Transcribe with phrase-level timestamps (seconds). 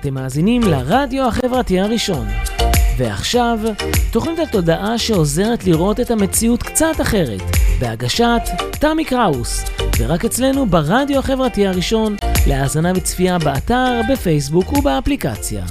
[0.00, 2.26] אתם מאזינים לרדיו החברתי הראשון.
[2.98, 3.58] ועכשיו,
[4.12, 7.40] תוכנית התודעה שעוזרת לראות את המציאות קצת אחרת,
[7.80, 9.64] בהגשת תמי קראוס,
[9.98, 12.16] ורק אצלנו ברדיו החברתי הראשון,
[12.46, 15.64] להאזנה וצפייה באתר, בפייסבוק ובאפליקציה.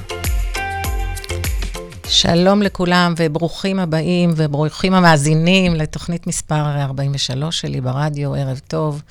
[2.07, 9.02] שלום לכולם וברוכים הבאים וברוכים המאזינים לתוכנית מספר 43 שלי ברדיו, ערב טוב.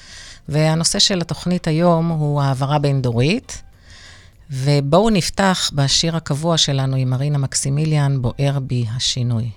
[0.49, 3.63] והנושא של התוכנית היום הוא העברה בין-דורית.
[4.51, 9.51] ובואו נפתח בשיר הקבוע שלנו עם מרינה מקסימיליאן, בוער בי השינוי.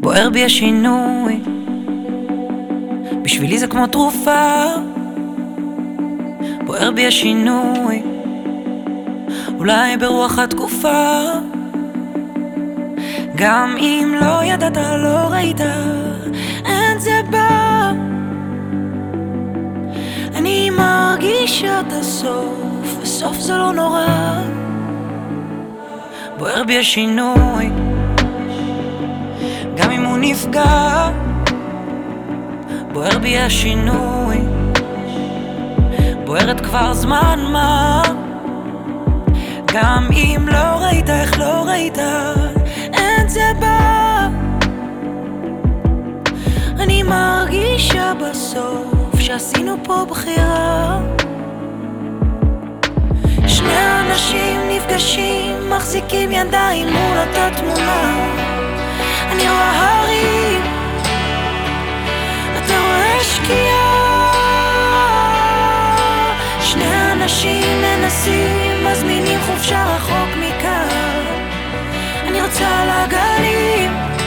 [0.00, 1.40] בוער בי השינוי,
[3.22, 4.64] בשבילי זה כמו תרופה.
[6.66, 8.02] בוער בי השינוי,
[9.58, 11.22] אולי ברוח התקופה.
[13.36, 15.60] גם אם לא ידעת, לא ראית,
[16.64, 18.17] אין זה בא.
[20.38, 24.06] אני מרגישה את הסוף, וסוף זה לא נורא.
[26.38, 27.70] בוער בי השינוי,
[29.76, 31.08] גם אם הוא נפגע.
[32.92, 34.36] בוער בי השינוי,
[36.24, 38.02] בוערת כבר זמן מה.
[39.74, 41.98] גם אם לא ראית, איך לא ראית,
[42.92, 44.28] אין זה בא.
[46.78, 48.97] אני מרגישה בסוף
[49.28, 51.00] שעשינו פה בחירה
[53.46, 58.28] שני אנשים נפגשים, מחזיקים ידיים מול אותה תמונה.
[59.32, 60.62] אני רואה הרים,
[62.58, 64.32] אתה רואה שקיעה.
[66.60, 71.24] שני אנשים מנסים, מזמינים חופשה רחוק מכאן.
[72.28, 74.17] אני רוצה לגלים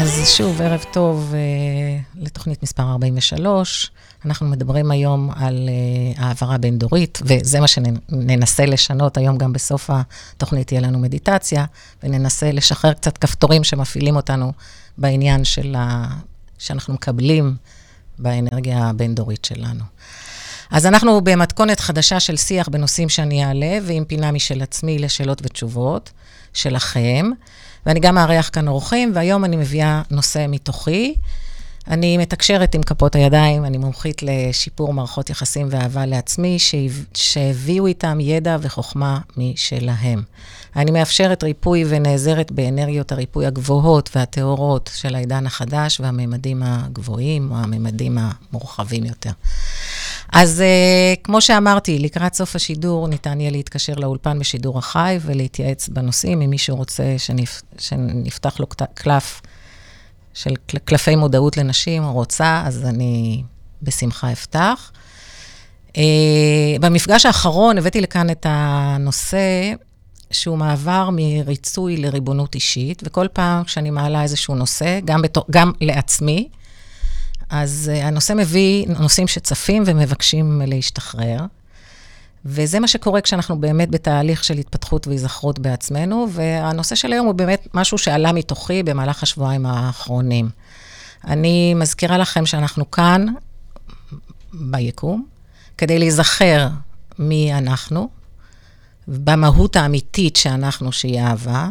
[0.00, 3.90] אז שוב, ערב טוב uh, לתוכנית מספר 43.
[4.24, 10.66] אנחנו מדברים היום על uh, העברה בין-דורית, וזה מה שננסה לשנות היום, גם בסוף התוכנית
[10.66, 11.64] תהיה לנו מדיטציה,
[12.02, 14.52] וננסה לשחרר קצת כפתורים שמפעילים אותנו
[14.98, 16.08] בעניין של ה...
[16.58, 17.56] שאנחנו מקבלים
[18.18, 19.84] באנרגיה הבין-דורית שלנו.
[20.70, 26.10] אז אנחנו במתכונת חדשה של שיח בנושאים שאני אעלה, ועם פינה משל עצמי לשאלות ותשובות
[26.52, 27.30] שלכם.
[27.88, 31.14] ואני גם מארח כאן אורחים, והיום אני מביאה נושא מתוכי.
[31.88, 36.56] אני מתקשרת עם כפות הידיים, אני מומחית לשיפור מערכות יחסים ואהבה לעצמי,
[37.14, 40.22] שהביאו איתם ידע וחוכמה משלהם.
[40.76, 48.18] אני מאפשרת ריפוי ונעזרת באנרגיות הריפוי הגבוהות והטהורות של העידן החדש והממדים הגבוהים, או הממדים
[48.20, 49.30] המורחבים יותר.
[50.32, 56.42] אז uh, כמו שאמרתי, לקראת סוף השידור ניתן יהיה להתקשר לאולפן בשידור החי ולהתייעץ בנושאים,
[56.42, 57.62] אם מישהו רוצה שנפ...
[57.78, 59.40] שנפתח לו קלף
[60.38, 60.54] של
[60.84, 63.42] קלפי מודעות לנשים, רוצה, אז אני
[63.82, 64.92] בשמחה אפתח.
[65.88, 66.00] Uh,
[66.80, 69.72] במפגש האחרון הבאתי לכאן את הנושא
[70.30, 76.48] שהוא מעבר מריצוי לריבונות אישית, וכל פעם כשאני מעלה איזשהו נושא, גם, בתור, גם לעצמי,
[77.50, 81.38] אז uh, הנושא מביא נושאים שצפים ומבקשים להשתחרר.
[82.50, 87.68] וזה מה שקורה כשאנחנו באמת בתהליך של התפתחות והיזכרות בעצמנו, והנושא של היום הוא באמת
[87.74, 90.50] משהו שעלה מתוכי במהלך השבועיים האחרונים.
[91.24, 93.26] אני מזכירה לכם שאנחנו כאן,
[94.52, 95.26] ביקום,
[95.78, 96.68] כדי להיזכר
[97.18, 98.08] מי אנחנו,
[99.08, 101.68] במהות האמיתית שאנחנו, שהיא אהבה,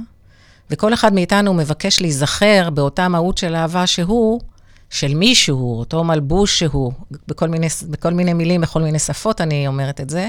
[0.71, 4.41] וכל אחד מאיתנו מבקש להיזכר באותה מהות של אהבה שהוא,
[4.89, 6.91] של מישהו, אותו מלבוש שהוא,
[7.27, 10.27] בכל מיני, בכל מיני מילים, בכל מיני שפות אני אומרת את זה.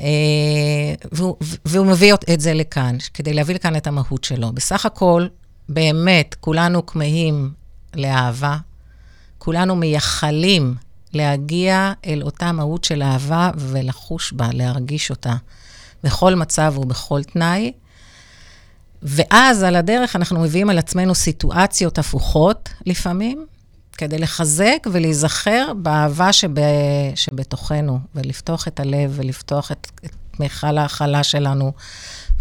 [0.00, 0.04] אה,
[1.12, 4.52] והוא, והוא מביא את זה לכאן, כדי להביא לכאן את המהות שלו.
[4.52, 5.26] בסך הכל,
[5.68, 7.50] באמת, כולנו כמהים
[7.94, 8.56] לאהבה,
[9.38, 10.74] כולנו מייחלים
[11.12, 15.34] להגיע אל אותה מהות של אהבה ולחוש בה, להרגיש אותה,
[16.04, 17.72] בכל מצב ובכל תנאי.
[19.02, 23.46] ואז על הדרך אנחנו מביאים על עצמנו סיטואציות הפוכות לפעמים,
[23.98, 26.50] כדי לחזק ולהיזכר באהבה שב,
[27.14, 31.72] שבתוכנו, ולפתוח את הלב ולפתוח את, את מיכל ההכלה שלנו,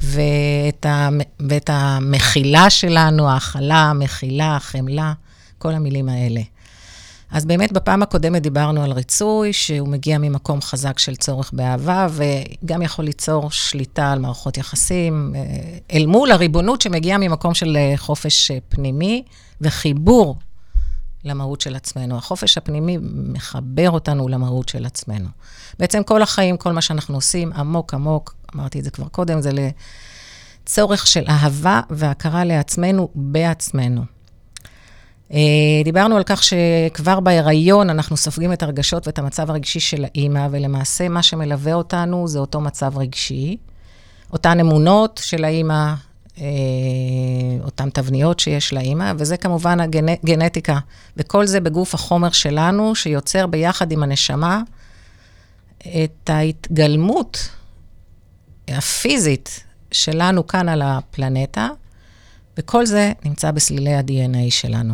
[0.04, 1.10] ואת, ה,
[1.40, 5.14] ואת המחילה שלנו, ההכלה, המחילה, החמלה,
[5.58, 6.42] כל המילים האלה.
[7.32, 12.82] אז באמת בפעם הקודמת דיברנו על ריצוי, שהוא מגיע ממקום חזק של צורך באהבה, וגם
[12.82, 15.42] יכול ליצור שליטה על מערכות יחסים, אה,
[15.98, 19.24] אל מול הריבונות שמגיעה ממקום של אה, חופש אה, פנימי
[19.62, 20.38] וחיבור
[21.24, 22.18] למהות של עצמנו.
[22.18, 25.30] החופש הפנימי מחבר אותנו למהות של עצמנו.
[25.80, 29.50] בעצם כל החיים, כל מה שאנחנו עושים, עמוק עמוק, אמרתי את זה כבר קודם, זה
[30.64, 34.02] לצורך של אהבה והכרה לעצמנו בעצמנו.
[35.34, 35.40] אה,
[35.84, 41.10] דיברנו על כך שכבר בהיריון אנחנו סופגים את הרגשות ואת המצב הרגשי של האימא, ולמעשה
[41.10, 43.58] מה שמלווה אותנו זה אותו מצב רגשי.
[44.34, 45.94] אותן אמונות של האימא,
[47.64, 50.80] אותן תבניות שיש לאימא, וזה כמובן הגנטיקה.
[51.18, 54.62] וכל זה בגוף החומר שלנו, שיוצר ביחד עם הנשמה
[55.80, 57.50] את ההתגלמות
[58.68, 61.70] הפיזית שלנו כאן על הפלנטה,
[62.58, 64.94] וכל זה נמצא בסלילי ה-DNA שלנו.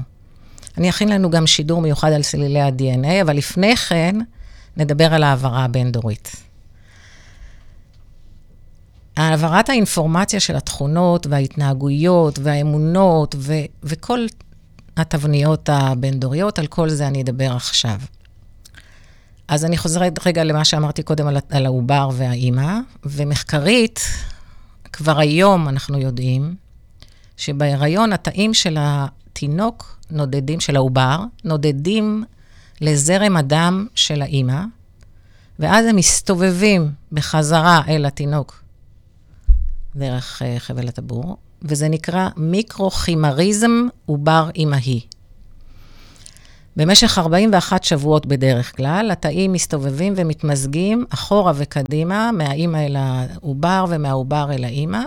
[0.77, 4.15] אני אכין לנו גם שידור מיוחד על סלילי ה-DNA, אבל לפני כן
[4.77, 6.42] נדבר על העברה הבין-דורית.
[9.17, 14.25] העברת האינפורמציה של התכונות וההתנהגויות והאמונות ו- וכל
[14.97, 17.99] התבניות הבין-דוריות, על כל זה אני אדבר עכשיו.
[19.47, 23.99] אז אני חוזרת רגע למה שאמרתי קודם על, על העובר והאימא, ומחקרית,
[24.93, 26.55] כבר היום אנחנו יודעים
[27.37, 32.23] שבהיריון התאים של התינוק נודדים, של העובר, נודדים
[32.81, 34.61] לזרם הדם של האימא,
[35.59, 38.62] ואז הם מסתובבים בחזרה אל התינוק
[39.95, 45.01] דרך uh, חבל הטבור, וזה נקרא מיקרו-חימריזם עובר אימהי.
[46.75, 54.63] במשך 41 שבועות בדרך כלל, התאים מסתובבים ומתמזגים אחורה וקדימה, מהאימא אל העובר ומהעובר אל
[54.63, 55.03] האימא,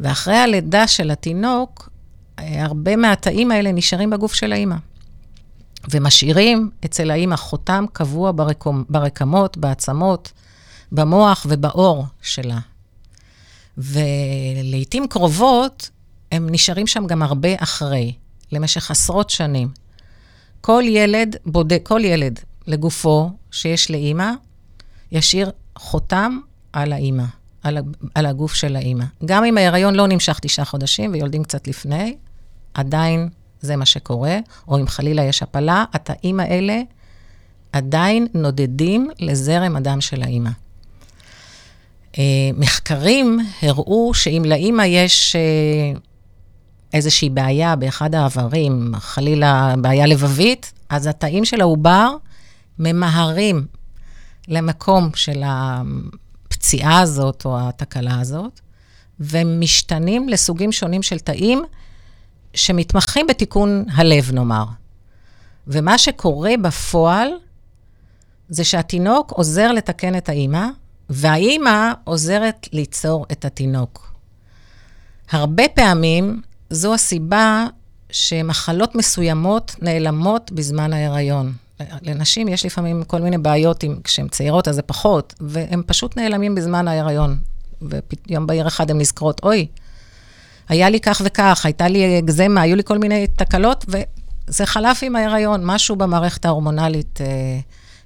[0.00, 1.88] ואחרי הלידה של התינוק,
[2.38, 4.76] הרבה מהתאים האלה נשארים בגוף של האימא.
[5.90, 10.32] ומשאירים אצל האימא חותם קבוע ברקום, ברקמות, בעצמות,
[10.92, 12.58] במוח ובעור שלה.
[13.78, 15.90] ולעיתים קרובות,
[16.32, 18.12] הם נשארים שם גם הרבה אחרי,
[18.52, 19.68] למשך עשרות שנים.
[20.60, 24.30] כל ילד בודק, כל ילד לגופו שיש לאימא,
[25.12, 26.38] ישאיר חותם
[26.72, 27.24] על האימא,
[27.62, 27.78] על,
[28.14, 29.04] על הגוף של האימא.
[29.24, 32.16] גם אם ההיריון לא נמשך תשעה חודשים ויולדים קצת לפני,
[32.74, 33.28] עדיין
[33.60, 34.38] זה מה שקורה,
[34.68, 36.80] או אם חלילה יש הפלה, התאים האלה
[37.72, 40.50] עדיין נודדים לזרם הדם של האימא.
[42.14, 42.16] Uh,
[42.56, 45.98] מחקרים הראו שאם לאימא יש uh,
[46.92, 52.16] איזושהי בעיה באחד האיברים, חלילה בעיה לבבית, אז התאים של העובר
[52.78, 53.66] ממהרים
[54.48, 58.60] למקום של הפציעה הזאת או התקלה הזאת,
[59.20, 61.62] ומשתנים לסוגים שונים של תאים
[62.54, 64.64] שמתמחים בתיקון הלב, נאמר.
[65.66, 67.28] ומה שקורה בפועל
[68.48, 70.66] זה שהתינוק עוזר לתקן את האימא,
[71.10, 74.12] והאימא עוזרת ליצור את התינוק.
[75.30, 77.66] הרבה פעמים זו הסיבה
[78.10, 81.52] שמחלות מסוימות נעלמות בזמן ההיריון.
[82.02, 86.54] לנשים יש לפעמים כל מיני בעיות, עם, כשהן צעירות אז זה פחות, והן פשוט נעלמים
[86.54, 87.38] בזמן ההיריון.
[87.82, 89.66] ויום בהיר אחד הן נזכרות, אוי,
[90.68, 95.16] היה לי כך וכך, הייתה לי אגזמה, היו לי כל מיני תקלות, וזה חלף עם
[95.16, 95.60] ההיריון.
[95.64, 97.26] משהו במערכת ההורמונלית אה,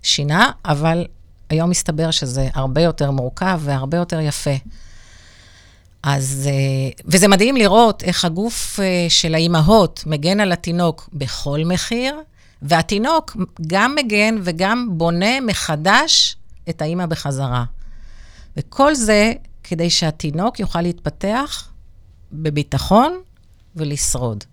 [0.03, 1.05] שינה, אבל
[1.51, 4.55] היום מסתבר שזה הרבה יותר מורכב והרבה יותר יפה.
[6.03, 12.17] אז, אה, וזה מדהים לראות איך הגוף אה, של האימהות מגן על התינוק בכל מחיר,
[12.63, 13.37] והתינוק
[13.67, 16.37] גם מגן וגם בונה מחדש
[16.69, 17.65] את האימא בחזרה.
[18.57, 19.33] וכל זה
[19.65, 21.69] כדי שהתינוק יוכל להתפתח
[22.33, 23.19] בביטחון
[23.77, 24.45] ולשרוד.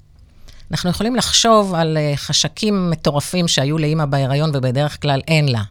[0.72, 5.62] אנחנו יכולים לחשוב על אה, חשקים מטורפים שהיו לאימא בהיריון ובדרך כלל אין לה.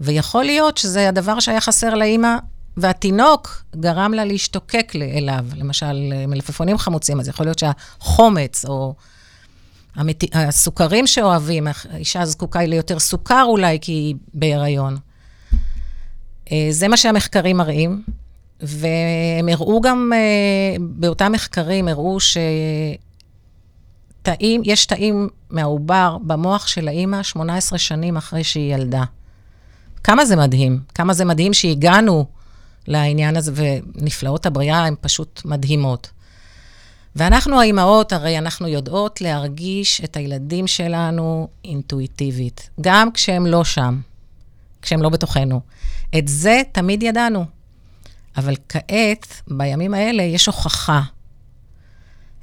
[0.00, 2.36] ויכול להיות שזה הדבר שהיה חסר לאימא
[2.76, 8.94] והתינוק גרם לה להשתוקק אליו, למשל מלפפונים חמוצים, אז יכול להיות שהחומץ או
[9.94, 10.24] המת...
[10.32, 14.96] הסוכרים שאוהבים, האישה זקוקה ליותר סוכר אולי כי היא בהיריון.
[16.52, 18.02] אה, זה מה שהמחקרים מראים,
[18.60, 22.18] והם הראו גם, אה, באותם מחקרים הראו
[24.20, 29.04] שתאים, יש תאים מהעובר במוח של האימא 18 שנים אחרי שהיא ילדה.
[30.04, 32.26] כמה זה מדהים, כמה זה מדהים שהגענו
[32.86, 36.10] לעניין הזה, ונפלאות הבריאה הן פשוט מדהימות.
[37.16, 44.00] ואנחנו האימהות, הרי אנחנו יודעות להרגיש את הילדים שלנו אינטואיטיבית, גם כשהם לא שם,
[44.82, 45.60] כשהם לא בתוכנו.
[46.18, 47.44] את זה תמיד ידענו.
[48.36, 51.02] אבל כעת, בימים האלה, יש הוכחה.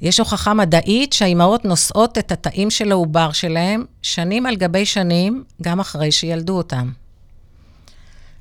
[0.00, 5.80] יש הוכחה מדעית שהאימהות נושאות את התאים של העובר שלהם שנים על גבי שנים, גם
[5.80, 6.90] אחרי שילדו אותם.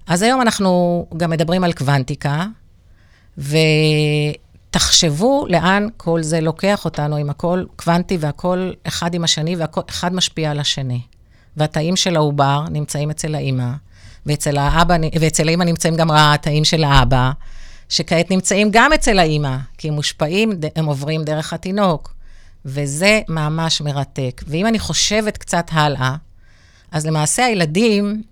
[0.09, 2.45] אז היום אנחנו גם מדברים על קוונטיקה,
[4.67, 10.51] ותחשבו לאן כל זה לוקח אותנו, אם הכל קוונטי והכל אחד עם השני, ואחד משפיע
[10.51, 11.01] על השני.
[11.57, 13.71] והתאים של העובר נמצאים אצל האימא,
[14.25, 17.31] ואצל האבא, ואצל האימא נמצאים גם התאים של האבא,
[17.89, 22.13] שכעת נמצאים גם אצל האימא, כי הם מושפעים, הם עוברים דרך התינוק.
[22.65, 24.43] וזה ממש מרתק.
[24.47, 26.15] ואם אני חושבת קצת הלאה,
[26.91, 28.23] אז למעשה הילדים,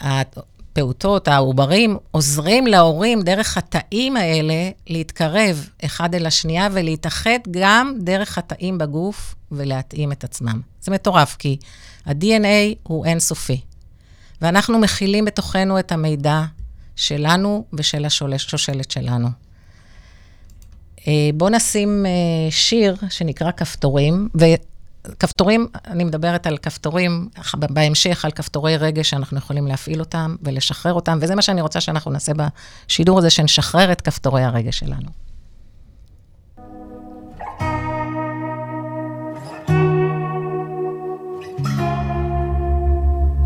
[0.00, 8.78] הפעוטות, העוברים, עוזרים להורים דרך התאים האלה להתקרב אחד אל השנייה ולהתאחד גם דרך התאים
[8.78, 10.60] בגוף ולהתאים את עצמם.
[10.80, 11.56] זה מטורף, כי
[12.06, 13.60] ה-DNA הוא אינסופי,
[14.42, 16.42] ואנחנו מכילים בתוכנו את המידע
[16.96, 19.28] שלנו ושל השושלת שלנו.
[21.08, 24.28] אה, בואו נשים אה, שיר שנקרא כפתורים,
[25.06, 31.18] וכפתורים, אני מדברת על כפתורים, בהמשך על כפתורי רגש שאנחנו יכולים להפעיל אותם ולשחרר אותם,
[31.22, 32.32] וזה מה שאני רוצה שאנחנו נעשה
[32.86, 35.08] בשידור הזה, שנשחרר את כפתורי הרגש שלנו.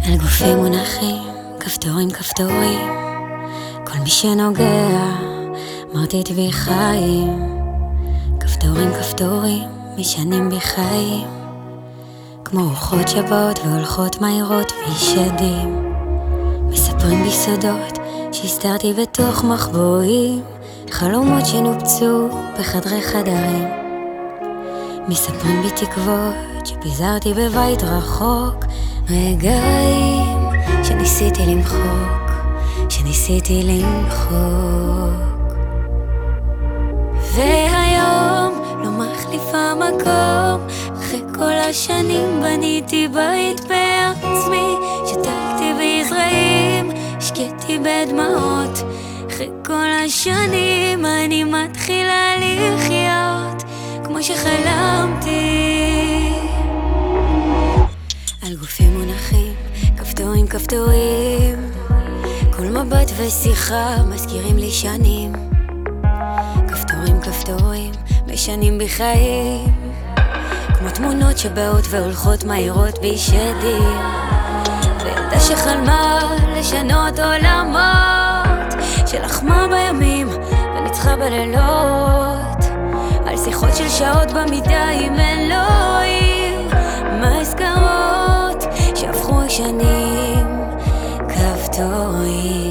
[0.04, 1.22] על גופי מונחים,
[1.60, 2.88] כפתורים כפתורים,
[3.84, 5.16] כל מי שנוגע
[5.94, 7.56] מרטיט בי חיים,
[8.40, 11.35] כפתורים כפתורים, משנים בי חיים,
[12.50, 15.92] כמו רוחות שבאות והולכות מהירות וישדים,
[16.68, 17.98] מספרים בי סודות
[18.32, 20.42] שהסתרתי בתוך מחבואים,
[20.90, 23.68] חלומות שנופצו בחדרי חדרים,
[25.08, 26.34] מספרים בי תקוות
[26.64, 28.64] שפיזרתי בבית רחוק,
[29.10, 30.36] רגעים
[30.84, 32.30] שניסיתי למחוק,
[32.88, 34.36] שניסיתי למחוק.
[37.34, 40.85] והיום לא מחליפה מקום
[41.38, 44.74] כל השנים בניתי בית בעצמי
[45.06, 48.78] שתלתי בזרעים, השקיתי בדמעות.
[49.30, 53.62] אחרי כל השנים אני מתחילה לחיות
[54.04, 55.30] כמו שחלמתי.
[58.42, 59.54] על גופים מונחים,
[59.96, 61.70] כפתורים כפתורים.
[62.56, 65.32] כל מבט ושיחה מזכירים לי שנים.
[66.68, 67.92] כפתורים כפתורים,
[68.26, 69.85] משנים בי חיים
[70.86, 73.98] כמו תמונות שבאות והולכות מהירות בי שדים
[75.04, 76.20] וילדה שחלמה
[76.56, 80.28] לשנות עולמות שלחמה בימים
[80.76, 82.64] וניצחה בלילות.
[83.26, 86.68] על שיחות של שעות במיטה עם אלוהים
[87.20, 88.64] מה הזכרות
[88.94, 90.46] שהפכו השנים
[91.28, 92.65] כפתורים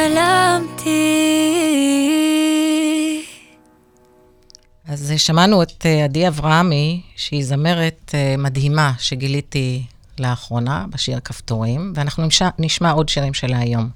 [0.00, 0.90] כמו שחלמתי.
[4.88, 9.82] אז שמענו את אה, עדי אברהמי, שהיא זמרת אה, מדהימה שגיליתי
[10.18, 13.88] לאחרונה בשיר כפתורים, ואנחנו נשמע, נשמע עוד שירים שלה היום.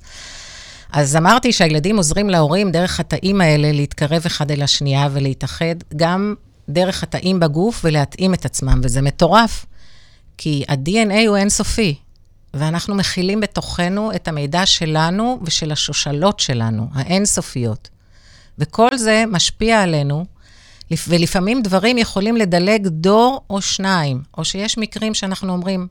[0.92, 6.34] אז אמרתי שהילדים עוזרים להורים דרך התאים האלה להתקרב אחד אל השנייה ולהתאחד גם
[6.68, 9.66] דרך התאים בגוף ולהתאים את עצמם, וזה מטורף,
[10.38, 11.94] כי ה-DNA הוא אינסופי,
[12.54, 17.88] ואנחנו מכילים בתוכנו את המידע שלנו ושל השושלות שלנו, האינסופיות.
[18.58, 20.24] וכל זה משפיע עלינו,
[21.08, 25.88] ולפעמים דברים יכולים לדלג דור או שניים, או שיש מקרים שאנחנו אומרים,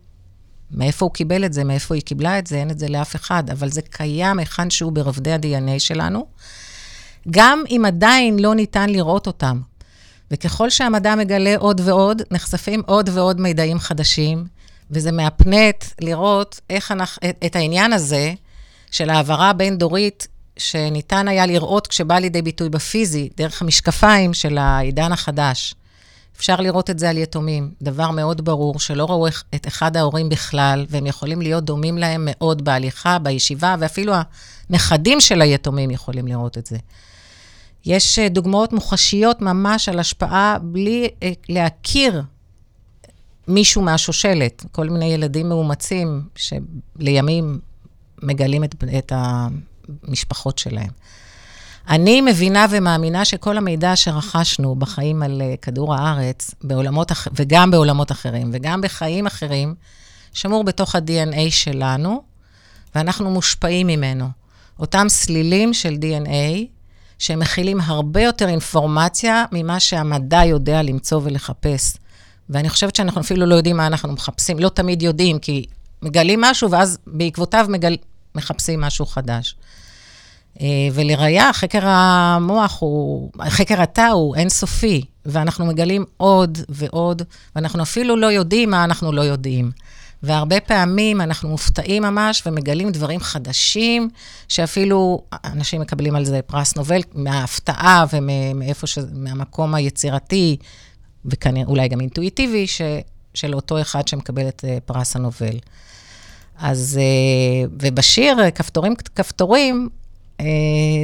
[0.72, 3.50] מאיפה הוא קיבל את זה, מאיפה היא קיבלה את זה, אין את זה לאף אחד,
[3.50, 6.28] אבל זה קיים היכן שהוא ברבדי ה-DNA שלנו,
[7.32, 9.62] גם אם עדיין לא ניתן לראות אותם.
[10.32, 14.46] וככל שהמדע מגלה עוד ועוד, נחשפים עוד ועוד מידעים חדשים,
[14.92, 18.34] וזה מהפנט לראות איך אנחנו, את, את העניין הזה
[18.92, 25.76] של העברה הבין-דורית, שניתן היה לראות כשבא לידי ביטוי בפיזי, דרך המשקפיים של העידן החדש,
[26.38, 27.72] אפשר לראות את זה על יתומים.
[27.82, 32.66] דבר מאוד ברור, שלא ראו את אחד ההורים בכלל, והם יכולים להיות דומים להם מאוד
[32.66, 34.14] בהליכה, בישיבה, ואפילו
[34.70, 36.78] הנכדים של היתומים יכולים לראות את זה.
[37.86, 42.22] יש אה, דוגמאות מוחשיות ממש על השפעה בלי אה, להכיר
[43.48, 44.66] מישהו מהשושלת.
[44.72, 47.60] כל מיני ילדים מאומצים שלימים
[48.22, 50.90] מגלים את, את המשפחות שלהם.
[51.90, 58.50] אני מבינה ומאמינה שכל המידע שרכשנו בחיים על אה, כדור הארץ, בעולמות, וגם בעולמות אחרים,
[58.54, 59.76] וגם בחיים אחרים,
[60.34, 62.24] שמור בתוך ה-DNA שלנו,
[62.96, 64.28] ואנחנו מושפעים ממנו.
[64.80, 66.66] אותם סלילים של DNA,
[67.20, 71.94] שמכילים הרבה יותר אינפורמציה ממה שהמדע יודע למצוא ולחפש.
[72.50, 75.66] ואני חושבת שאנחנו אפילו לא יודעים מה אנחנו מחפשים, לא תמיד יודעים, כי
[76.02, 77.98] מגלים משהו, ואז בעקבותיו מגל...
[78.36, 79.56] מחפשים משהו חדש.
[80.62, 87.22] אה, ולראיה, חקר המוח הוא, חקר התא הוא אינסופי, ואנחנו מגלים עוד ועוד,
[87.56, 89.72] ואנחנו אפילו לא יודעים מה אנחנו לא יודעים.
[90.24, 94.10] והרבה פעמים אנחנו מופתעים ממש ומגלים דברים חדשים,
[94.48, 98.98] שאפילו אנשים מקבלים על זה פרס נובל, מההפתעה ומאיפה ש...
[99.14, 100.58] מהמקום היצירתי,
[101.26, 102.82] ואולי גם אינטואיטיבי, ש...
[103.34, 105.60] של אותו אחד שמקבל את אה, פרס הנובל.
[106.58, 109.90] אז, אה, ובשיר כפתורים כפתורים,
[110.40, 110.46] אה,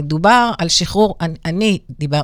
[0.04, 2.22] דובר על שחרור, אני דיבר,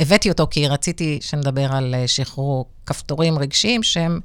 [0.00, 4.20] הבאתי אותו כי רציתי שנדבר על שחרור כפתורים רגשיים שהם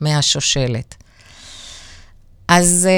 [0.00, 0.94] מהשושלת.
[2.48, 2.88] אז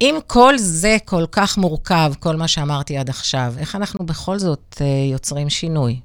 [0.00, 4.82] אם כל זה כל כך מורכב, כל מה שאמרתי עד עכשיו, איך אנחנו בכל זאת
[5.12, 6.00] יוצרים שינוי?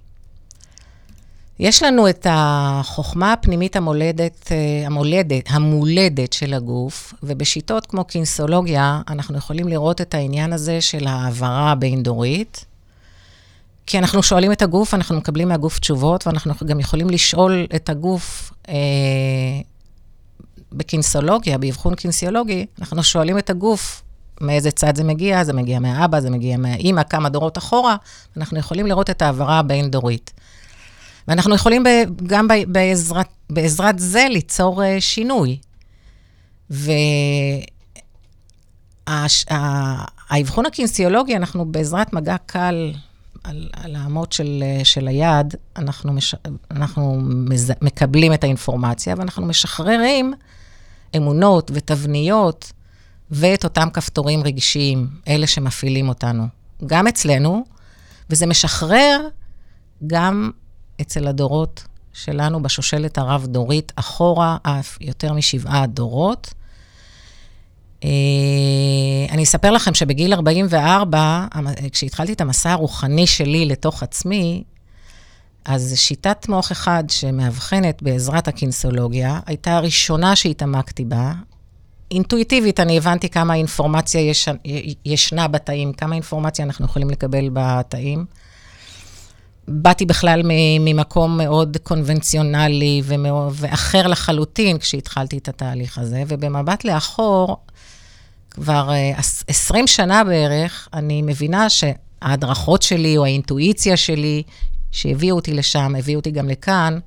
[1.59, 4.51] יש לנו את החוכמה הפנימית המולדת,
[4.85, 11.71] המולדת, המולדת של הגוף, ובשיטות כמו קינסולוגיה, אנחנו יכולים לראות את העניין הזה של העברה
[11.71, 12.65] הבין-דורית.
[13.85, 18.53] כי אנחנו שואלים את הגוף, אנחנו מקבלים מהגוף תשובות, ואנחנו גם יכולים לשאול את הגוף
[18.69, 18.75] אה,
[20.71, 24.03] בקינסולוגיה, באבחון קינסיולוגי, אנחנו שואלים את הגוף
[24.41, 27.95] מאיזה צד זה מגיע, זה מגיע מהאבא, זה מגיע מהאימא, כמה דורות אחורה,
[28.37, 30.31] אנחנו יכולים לראות את העברה הבין-דורית.
[31.27, 31.87] ואנחנו יכולים ב,
[32.27, 35.57] גם ב, בעזרת, בעזרת זה ליצור uh, שינוי.
[39.09, 42.93] והאבחון הקינסיולוגי, אנחנו בעזרת מגע קל
[43.43, 46.35] על, על האמות של, של היד, אנחנו, מש,
[46.71, 50.33] אנחנו מז, מקבלים את האינפורמציה ואנחנו משחררים
[51.17, 52.71] אמונות ותבניות
[53.31, 56.47] ואת אותם כפתורים רגשיים, אלה שמפעילים אותנו,
[56.85, 57.65] גם אצלנו,
[58.29, 59.27] וזה משחרר
[60.07, 60.51] גם
[61.01, 61.83] אצל הדורות
[62.13, 66.53] שלנו בשושלת הרב-דורית, אחורה אף יותר משבעה דורות.
[68.03, 68.09] אה,
[69.31, 71.47] אני אספר לכם שבגיל 44,
[71.91, 74.63] כשהתחלתי את המסע הרוחני שלי לתוך עצמי,
[75.65, 81.33] אז שיטת מוח אחד שמאבחנת בעזרת הקינסולוגיה, הייתה הראשונה שהתעמקתי בה.
[82.11, 84.49] אינטואיטיבית, אני הבנתי כמה אינפורמציה יש,
[85.05, 88.25] ישנה בתאים, כמה אינפורמציה אנחנו יכולים לקבל בתאים.
[89.67, 90.41] באתי בכלל
[90.79, 97.57] ממקום מאוד קונבנציונלי ומאוד, ואחר לחלוטין כשהתחלתי את התהליך הזה, ובמבט לאחור,
[98.51, 98.91] כבר
[99.47, 104.43] 20 אה, שנה בערך, אני מבינה שההדרכות שלי או האינטואיציה שלי,
[104.91, 106.99] שהביאו אותי לשם, הביאו אותי גם לכאן,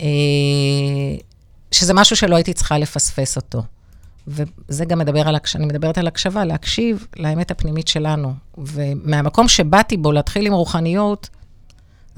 [0.00, 0.06] אה,
[1.72, 3.62] שזה משהו שלא הייתי צריכה לפספס אותו.
[4.26, 8.32] וזה גם מדבר על, אני מדברת על הקשבה, להקשיב לאמת הפנימית שלנו.
[8.58, 11.28] ומהמקום שבאתי בו, להתחיל עם רוחניות,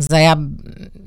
[0.00, 0.34] זה היה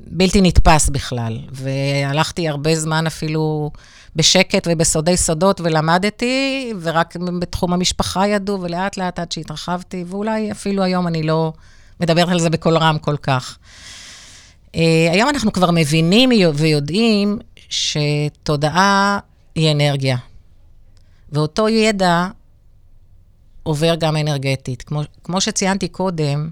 [0.06, 1.38] בלתי נתפס בכלל.
[1.52, 3.70] והלכתי הרבה זמן אפילו
[4.16, 11.06] בשקט ובסודי סודות ולמדתי, ורק בתחום המשפחה ידעו, ולאט לאט עד שהתרחבתי, ואולי אפילו היום
[11.06, 11.52] אני לא
[12.00, 13.58] מדברת על זה בקול רם כל כך.
[14.72, 14.76] Uh,
[15.12, 19.18] היום אנחנו כבר מבינים ויודעים שתודעה
[19.54, 20.16] היא אנרגיה.
[21.32, 22.28] ואותו ידע
[23.62, 24.82] עובר גם אנרגטית.
[24.82, 26.50] כמו, כמו שציינתי קודם,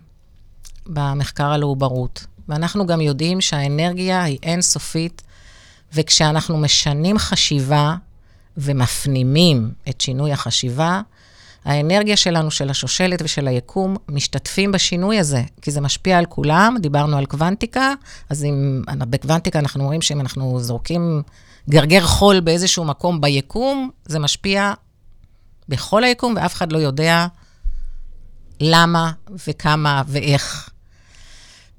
[0.86, 2.26] במחקר על העוברות.
[2.48, 5.22] ואנחנו גם יודעים שהאנרגיה היא אינסופית,
[5.94, 7.94] וכשאנחנו משנים חשיבה
[8.56, 11.00] ומפנימים את שינוי החשיבה,
[11.64, 16.76] האנרגיה שלנו, של השושלת ושל היקום, משתתפים בשינוי הזה, כי זה משפיע על כולם.
[16.80, 17.92] דיברנו על קוונטיקה,
[18.30, 21.22] אז אם, בקוונטיקה אנחנו רואים שאם אנחנו זורקים
[21.68, 24.72] גרגר חול באיזשהו מקום ביקום, זה משפיע
[25.68, 27.26] בכל היקום, ואף אחד לא יודע
[28.60, 29.12] למה
[29.48, 30.68] וכמה ואיך.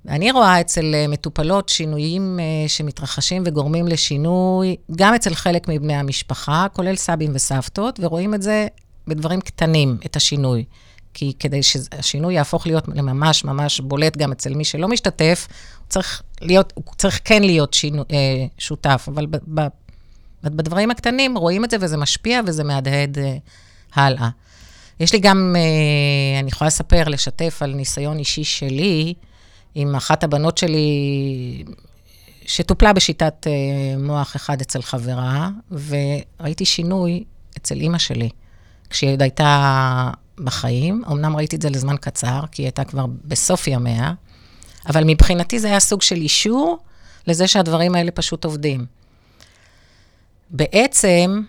[0.10, 6.68] אני רואה אצל אה, מטופלות שינויים אה, שמתרחשים וגורמים לשינוי, גם אצל חלק מבני המשפחה,
[6.74, 8.68] כולל סבים וסבתות, ורואים את זה
[9.08, 10.66] בדברים קטנים, את השינוי.
[11.14, 15.48] כי כדי שהשינוי יהפוך להיות ממש ממש בולט גם אצל מי שלא משתתף,
[15.80, 19.68] הוא צריך להיות, הוא צריך כן להיות שינו, אה, שותף, אבל ב, ב,
[20.44, 23.38] בדברים הקטנים רואים את זה וזה משפיע וזה מהדהד אה,
[23.94, 24.30] הלאה.
[25.00, 29.14] יש לי גם, אה, אני יכולה לספר, לשתף על ניסיון אישי שלי
[29.76, 31.64] עם אחת הבנות שלי,
[32.46, 37.24] שטופלה בשיטת אה, מוח אחד אצל חברה, וראיתי שינוי
[37.58, 38.30] אצל אימא שלי,
[38.90, 41.04] כשהיא עוד הייתה בחיים.
[41.12, 44.14] אמנם ראיתי את זה לזמן קצר, כי היא הייתה כבר בסוף ימיה,
[44.90, 46.78] אבל מבחינתי זה היה סוג של אישור
[47.28, 48.86] לזה שהדברים האלה פשוט עובדים.
[50.50, 51.42] בעצם,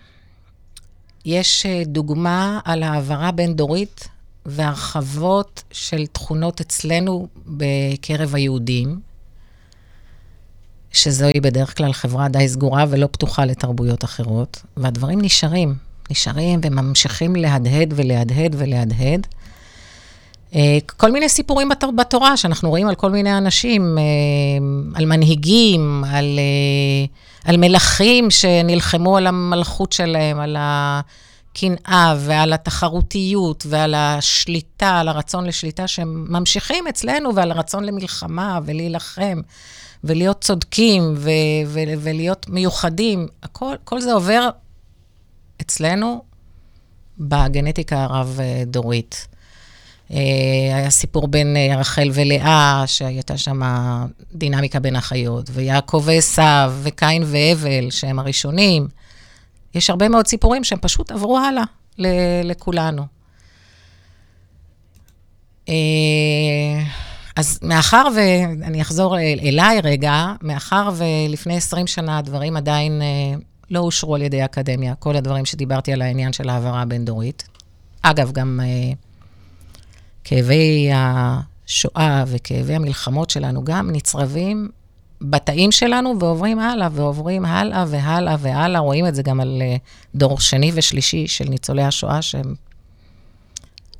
[1.25, 4.07] יש אה, דוגמה על העברה בין-דורית
[4.45, 8.99] והרחבות של תכונות אצלנו בקרב היהודים,
[10.91, 15.75] שזוהי בדרך כלל חברה די סגורה ולא פתוחה לתרבויות אחרות, והדברים נשארים,
[16.11, 19.27] נשארים וממשיכים להדהד ולהדהד ולהדהד.
[20.55, 24.03] אה, כל מיני סיפורים בתורה שאנחנו רואים על כל מיני אנשים, אה,
[24.95, 27.05] על מנהיגים, על, אה,
[27.49, 30.57] על מלכים שנלחמו על המלכות שלהם, על
[31.55, 39.41] הקנאה ועל התחרותיות ועל השליטה, על הרצון לשליטה, שהם ממשיכים אצלנו, ועל הרצון למלחמה ולהילחם.
[40.03, 41.29] ולהיות צודקים ו-
[41.67, 44.49] ו- ולהיות מיוחדים, הכל, כל זה עובר
[45.61, 46.23] אצלנו
[47.19, 49.27] בגנטיקה הרב-דורית.
[50.11, 50.17] אה,
[50.75, 53.61] היה סיפור בין אה, רחל ולאה, שהייתה שם
[54.33, 56.41] דינמיקה בין החיות, ויעקב ועשו,
[56.83, 58.87] וקין והבל, שהם הראשונים.
[59.75, 61.63] יש הרבה מאוד סיפורים שהם פשוט עברו הלאה
[62.43, 63.03] לכולנו.
[65.69, 65.73] אה,
[67.35, 73.01] אז מאחר, ואני אחזור אליי רגע, מאחר ולפני 20 שנה הדברים עדיין
[73.71, 77.47] לא אושרו על ידי האקדמיה, כל הדברים שדיברתי על העניין של העברה הבין-דורית.
[78.01, 78.59] אגב, גם
[80.23, 84.69] כאבי השואה וכאבי המלחמות שלנו גם נצרבים
[85.29, 88.81] בתאים שלנו ועוברים הלאה, ועוברים הלאה והלאה והלאה.
[88.81, 89.75] רואים את זה גם על אה,
[90.15, 92.55] דור שני ושלישי של ניצולי השואה, שהם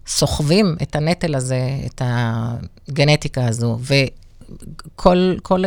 [0.07, 3.79] סוחבים את הנטל הזה, את הגנטיקה הזו.
[3.81, 5.61] וכל כל,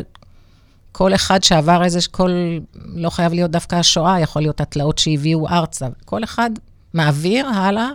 [0.93, 5.87] כל אחד שעבר איזה, כל, לא חייב להיות דווקא השואה, יכול להיות התלאות שהביאו ארצה.
[6.05, 6.51] כל אחד
[6.95, 7.89] מעביר הלאה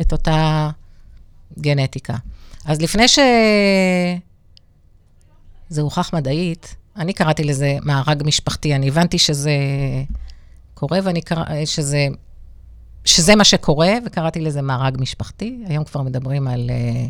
[0.00, 0.70] את אותה
[1.58, 2.16] גנטיקה.
[2.64, 3.22] אז לפני שזה
[5.80, 8.74] הוכח מדעית, אני קראתי לזה מארג משפחתי.
[8.74, 9.52] אני הבנתי שזה
[10.74, 11.44] קורה, ואני קרא...
[11.64, 12.06] שזה...
[13.04, 15.58] שזה מה שקורה, וקראתי לזה מארג משפחתי.
[15.66, 16.70] היום כבר מדברים על...
[16.70, 17.06] אה,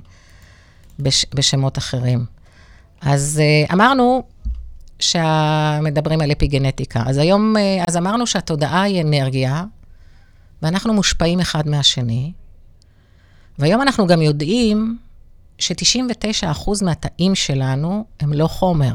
[0.99, 1.27] בש...
[1.35, 2.25] בשמות אחרים.
[3.01, 4.23] אז uh, אמרנו
[4.99, 7.03] שמדברים על אפיגנטיקה.
[7.07, 9.65] אז היום, uh, אז אמרנו שהתודעה היא אנרגיה,
[10.63, 12.33] ואנחנו מושפעים אחד מהשני,
[13.59, 14.99] והיום אנחנו גם יודעים
[15.59, 18.93] ש-99% מהתאים שלנו הם לא חומר.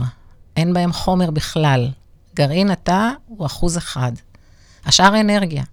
[0.58, 1.90] אין בהם חומר בכלל.
[2.36, 4.12] גרעין התא הוא אחוז אחד.
[4.86, 5.64] השאר אנרגיה.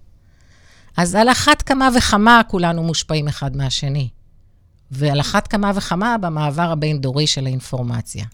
[0.97, 4.09] אז על אחת כמה וכמה כולנו מושפעים אחד מהשני.
[4.91, 8.25] ועל אחת כמה וכמה במעבר הבין-דורי של האינפורמציה.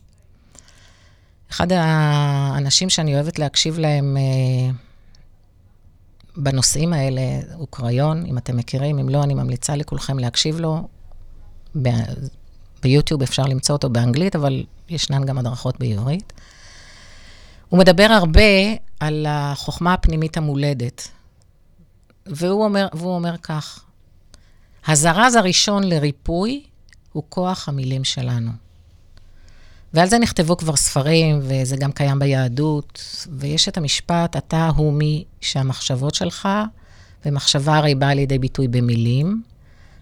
[1.52, 4.72] אחד האנשים שאני אוהבת להקשיב להם אה,
[6.38, 7.22] בנושאים האלה
[7.54, 10.88] הוא קריון, אם אתם מכירים, אם לא, אני ממליצה לכולכם להקשיב לו.
[12.82, 16.34] ביוטיוב אפשר למצוא אותו באנגלית, אבל ישנן גם הדרכות בעברית.
[17.70, 18.42] הוא מדבר הרבה
[19.00, 21.08] על החוכמה הפנימית המולדת,
[22.26, 23.84] והוא אומר, והוא אומר כך,
[24.88, 26.64] הזרז הראשון לריפוי
[27.14, 28.52] הוא כוח המילים שלנו.
[29.94, 35.24] ועל זה נכתבו כבר ספרים, וזה גם קיים ביהדות, ויש את המשפט, אתה הוא מי
[35.42, 36.50] שהמחשבות שלך,
[37.26, 39.44] ומחשבה הרי באה לידי ביטוי במילים,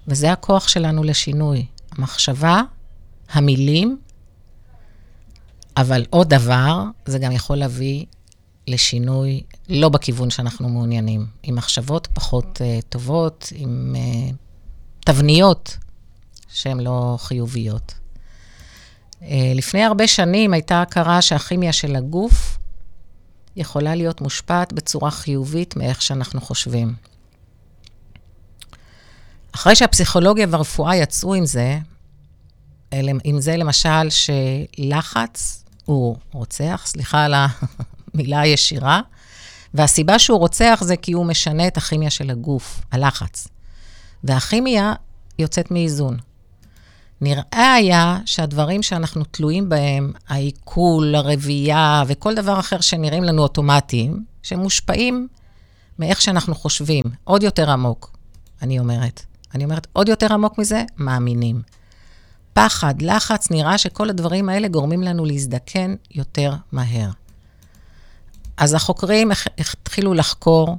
[0.08, 1.66] וזה הכוח שלנו לשינוי.
[1.98, 2.62] המחשבה,
[3.30, 3.98] המילים,
[5.78, 8.06] אבל עוד דבר, זה גם יכול להביא
[8.68, 14.34] לשינוי לא בכיוון שאנחנו מעוניינים, עם מחשבות פחות uh, טובות, עם uh,
[15.00, 15.78] תבניות
[16.48, 17.94] שהן לא חיוביות.
[19.22, 22.58] אה, לפני הרבה שנים הייתה הכרה שהכימיה של הגוף
[23.56, 26.94] יכולה להיות מושפעת בצורה חיובית מאיך שאנחנו חושבים.
[29.56, 31.80] אחרי שהפסיכולוגיה והרפואה יצאו עם זה,
[33.24, 37.34] עם זה למשל שלחץ הוא רוצח, סליחה על
[38.14, 39.02] המילה הישירה,
[39.74, 43.48] והסיבה שהוא רוצח זה כי הוא משנה את הכימיה של הגוף, הלחץ.
[44.24, 44.94] והכימיה
[45.40, 46.18] יוצאת מאיזון.
[47.22, 54.60] נראה היה שהדברים שאנחנו תלויים בהם, העיכול, הרבייה וכל דבר אחר שנראים לנו אוטומטיים, שהם
[54.60, 55.28] מושפעים
[56.00, 58.18] מאיך שאנחנו חושבים, עוד יותר עמוק,
[58.62, 59.26] אני אומרת.
[59.56, 61.62] אני אומרת, עוד יותר עמוק מזה, מאמינים.
[62.54, 67.10] פחד, לחץ, נראה שכל הדברים האלה גורמים לנו להזדקן יותר מהר.
[68.58, 70.78] אז החוקרים התחילו לחקור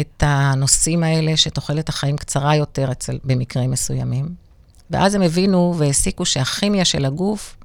[0.00, 4.34] את הנושאים האלה, שתוחלת החיים קצרה יותר אצל, במקרים מסוימים,
[4.90, 7.56] ואז הם הבינו והסיקו שהכימיה של הגוף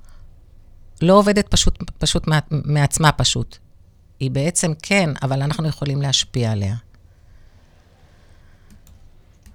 [1.02, 3.58] לא עובדת פשוט, פשוט מעצמה פשוט.
[4.20, 6.76] היא בעצם כן, אבל אנחנו יכולים להשפיע עליה.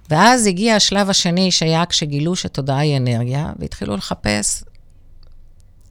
[0.09, 4.63] ואז הגיע השלב השני, שהיה כשגילו שתודעה היא אנרגיה, והתחילו לחפש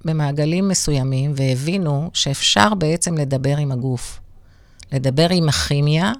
[0.04, 4.20] במעגלים מסוימים, והבינו שאפשר בעצם לדבר עם הגוף.
[4.92, 6.12] לדבר עם הכימיה,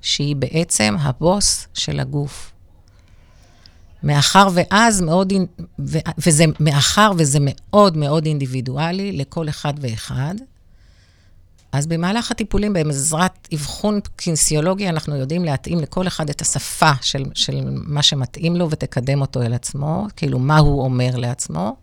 [0.00, 2.52] שהיא בעצם הבוס של הגוף.
[4.02, 5.32] מאחר ואז מאוד,
[6.18, 10.34] וזה מאחר וזה מאוד מאוד אינדיבידואלי לכל אחד ואחד,
[11.76, 17.60] אז במהלך הטיפולים, בעזרת אבחון קינסיולוגי, אנחנו יודעים להתאים לכל אחד את השפה של, של
[17.66, 21.76] מה שמתאים לו ותקדם אותו אל עצמו, כאילו מה הוא אומר לעצמו,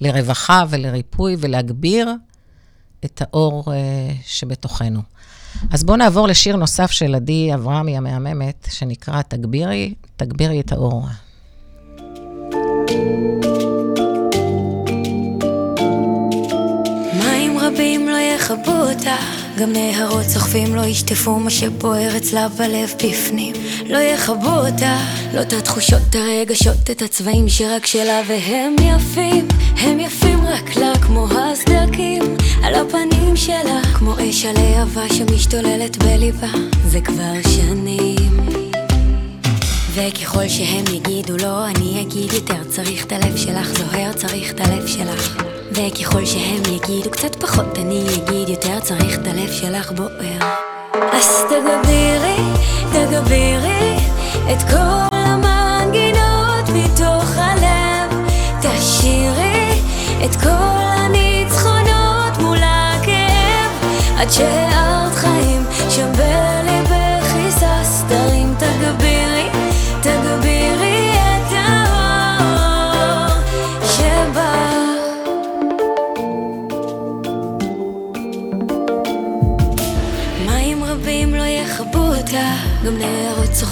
[0.00, 2.10] לרווחה ולריפוי ולהגביר
[3.04, 3.68] את האור uh,
[4.26, 5.00] שבתוכנו.
[5.70, 11.06] אז בואו נעבור לשיר נוסף של עדי אברהמי המהממת, שנקרא תגבירי, תגבירי את האור.
[12.90, 13.35] מים
[18.46, 19.16] יכבו אותה,
[19.58, 23.54] גם נהרות סוחפים לא ישטפו מה שבוער אצלה בלב בפנים.
[23.86, 24.98] לא יכבו אותה,
[25.34, 30.92] לא את התחושות, את הרגשות, את הצבעים שרק שלה והם יפים, הם יפים רק לה
[31.06, 32.22] כמו הסדקים
[32.62, 36.50] על הפנים שלה, כמו אש הלהבה שמשתוללת בליבה,
[36.86, 38.48] זה כבר שנים.
[39.94, 44.86] וככל שהם יגידו לא, אני אגיד יותר צריך את הלב שלך, זוהר צריך את הלב
[44.86, 45.45] שלך.
[45.76, 50.56] וככל שהם יגידו קצת פחות, אני אגיד יותר צריך את הלב שלך בוער.
[51.12, 52.36] אז תגבירי,
[52.92, 53.96] תגבירי
[54.52, 58.26] את כל המנגינות מתוך הלב.
[58.60, 59.80] תשאירי
[60.24, 60.48] את כל
[60.96, 64.75] הניצחונות מול הכאב, עד שהארת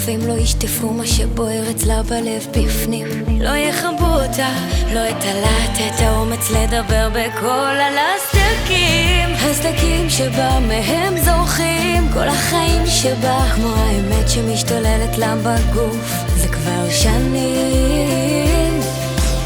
[0.04, 3.06] סוחפים לא ישטפו מה שבוער אצלה בלב בפנים.
[3.40, 4.48] לא יכבו אותה,
[4.94, 9.28] לא את הלהט, את האומץ לדבר בקול על הסדקים.
[9.34, 18.80] הסדקים שבה מהם זורחים, כל החיים שבה, כמו האמת שמשתוללת לה בגוף, זה כבר שנים.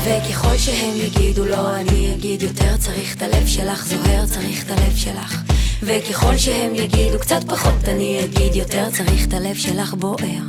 [0.04, 4.96] וככל שהם יגידו לא, אני אגיד יותר צריך את הלב שלך, זוהר צריך את הלב
[4.96, 5.47] שלך.
[5.82, 10.42] וככל שהם יגידו קצת פחות, אני אגיד יותר צריך את הלב שלך בוער.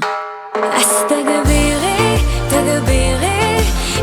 [0.53, 2.17] אז תגבירי,
[2.49, 3.57] תגבירי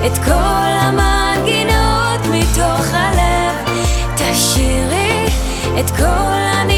[0.06, 3.76] את כל המנגינות מתוך הלב.
[4.14, 5.26] תשאירי
[5.80, 6.75] את כל הניצחונות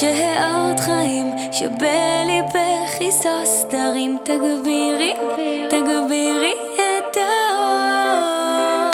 [0.00, 5.14] שהארת חיים שבליבך היסס תרים תגבירי,
[5.70, 8.90] תגבירי את האור.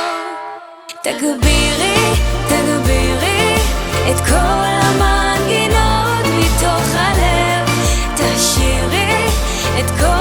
[1.03, 1.95] תגבירי,
[2.49, 3.55] תגבירי
[4.11, 7.69] את כל המנגינות מתוך הלב.
[8.15, 9.27] תשאירי
[9.79, 10.16] את כל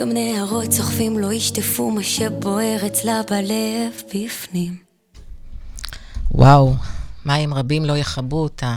[0.00, 4.76] גם נהרות סוחפים לא ישטפו מה שבוער אצלה בלב בפנים.
[6.30, 6.74] וואו,
[7.26, 8.76] מים רבים לא יכבו אותה.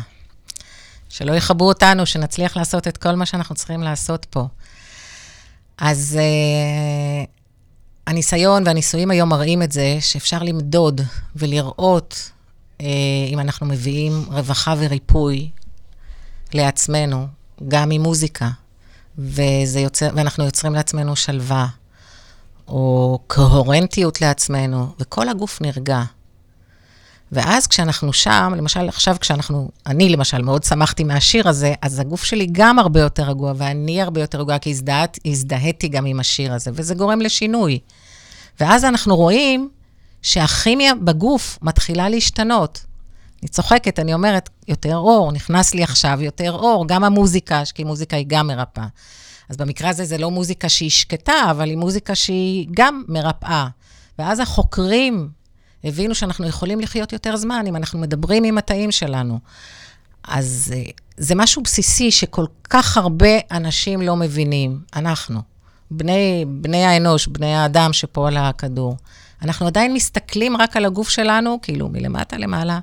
[1.10, 4.48] שלא יכבו אותנו, שנצליח לעשות את כל מה שאנחנו צריכים לעשות פה.
[5.78, 7.28] אז uh,
[8.08, 11.02] הניסיון והניסויים היום מראים את זה, שאפשר למדוד
[11.36, 12.32] ולראות
[12.78, 12.84] uh,
[13.30, 15.50] אם אנחנו מביאים רווחה וריפוי
[16.54, 17.28] לעצמנו,
[17.68, 18.50] גם ממוזיקה,
[19.18, 21.68] וזה יוצר, ואנחנו יוצרים לעצמנו שלווה,
[22.68, 26.04] או קוהרנטיות לעצמנו, וכל הגוף נרגע.
[27.32, 32.48] ואז כשאנחנו שם, למשל עכשיו כשאנחנו, אני למשל מאוד שמחתי מהשיר הזה, אז הגוף שלי
[32.52, 36.72] גם הרבה יותר רגוע, ואני הרבה יותר רגועה, כי הזדהת, הזדהיתי גם עם השיר הזה,
[36.74, 37.80] וזה גורם לשינוי.
[38.60, 39.70] ואז אנחנו רואים
[40.22, 42.86] שהכימיה בגוף מתחילה להשתנות.
[43.44, 48.18] אני צוחקת, אני אומרת, יותר אור, נכנס לי עכשיו יותר אור, גם המוזיקה, כי מוזיקה
[48.18, 48.88] היא גם מרפאה.
[49.50, 53.68] אז במקרה הזה זה לא מוזיקה שהיא שקטה, אבל היא מוזיקה שהיא גם מרפאה.
[54.20, 55.30] ואז החוקרים
[55.84, 59.40] הבינו שאנחנו יכולים לחיות יותר זמן אם אנחנו מדברים עם התאים שלנו.
[60.24, 60.84] אז אה,
[61.18, 65.42] זה משהו בסיסי שכל כך הרבה אנשים לא מבינים, אנחנו,
[65.92, 68.98] בני, בני האנוש, בני האדם שפה על הכדור.
[69.42, 72.80] אנחנו עדיין מסתכלים רק על הגוף שלנו, כאילו מלמטה למעלה,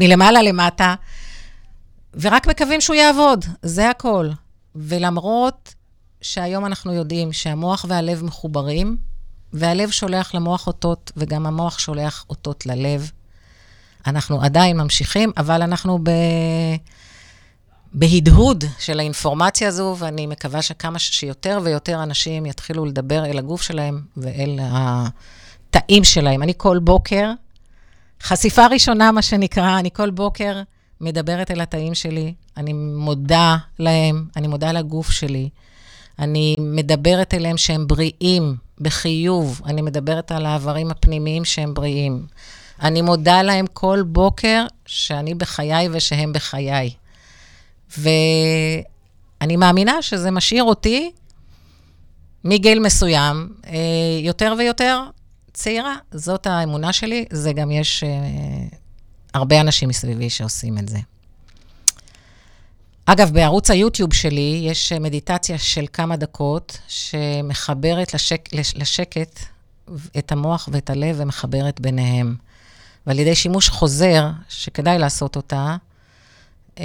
[0.00, 0.94] מלמעלה למטה,
[2.20, 4.30] ורק מקווים שהוא יעבוד, זה הכל.
[4.74, 5.74] ולמרות
[6.20, 8.96] שהיום אנחנו יודעים שהמוח והלב מחוברים,
[9.52, 13.10] והלב שולח למוח אותות, וגם המוח שולח אותות ללב,
[14.06, 16.10] אנחנו עדיין ממשיכים, אבל אנחנו ב...
[17.92, 24.02] בהדהוד של האינפורמציה הזו, ואני מקווה שכמה שיותר ויותר אנשים יתחילו לדבר אל הגוף שלהם
[24.16, 26.42] ואל התאים שלהם.
[26.42, 27.30] אני כל בוקר,
[28.22, 30.62] חשיפה ראשונה, מה שנקרא, אני כל בוקר
[31.00, 35.48] מדברת אל התאים שלי, אני מודה להם, אני מודה לגוף שלי.
[36.18, 39.62] אני מדברת אליהם שהם בריאים, בחיוב.
[39.66, 42.26] אני מדברת על האיברים הפנימיים שהם בריאים.
[42.82, 46.90] אני מודה להם כל בוקר שאני בחיי ושהם בחיי.
[47.98, 51.10] ואני מאמינה שזה משאיר אותי
[52.44, 53.72] מגיל מסוים אה,
[54.22, 55.02] יותר ויותר
[55.58, 55.96] צעירה.
[56.10, 58.08] זאת האמונה שלי, זה גם יש אה,
[59.34, 60.98] הרבה אנשים מסביבי שעושים את זה.
[63.06, 69.40] אגב, בערוץ היוטיוב שלי יש מדיטציה של כמה דקות שמחברת לשק, לשקט
[70.18, 72.36] את המוח ואת הלב ומחברת ביניהם.
[73.06, 75.76] ועל ידי שימוש חוזר, שכדאי לעשות אותה,
[76.80, 76.84] אה,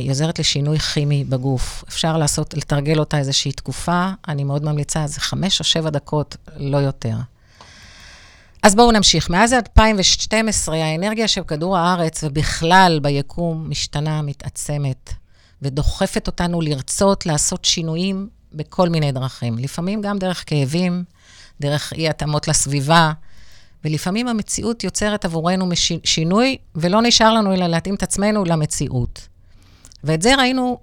[0.00, 1.84] היא עוזרת לשינוי כימי בגוף.
[1.88, 6.76] אפשר לעשות, לתרגל אותה איזושהי תקופה, אני מאוד ממליצה, זה חמש או שבע דקות, לא
[6.76, 7.16] יותר.
[8.64, 9.30] אז בואו נמשיך.
[9.30, 15.12] מאז 2012, האנרגיה של כדור הארץ ובכלל ביקום משתנה, מתעצמת,
[15.62, 19.58] ודוחפת אותנו לרצות לעשות שינויים בכל מיני דרכים.
[19.58, 21.04] לפעמים גם דרך כאבים,
[21.60, 23.12] דרך אי-התאמות לסביבה,
[23.84, 25.68] ולפעמים המציאות יוצרת עבורנו
[26.04, 29.28] שינוי, ולא נשאר לנו אלא להתאים את עצמנו למציאות.
[30.04, 30.78] ואת זה ראינו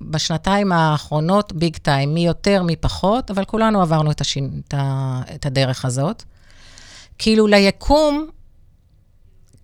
[0.00, 5.20] בשנתיים האחרונות ביג טיים, מי יותר, מי פחות, אבל כולנו עברנו את, השין, את, ה,
[5.34, 6.24] את הדרך הזאת.
[7.22, 8.30] כאילו ליקום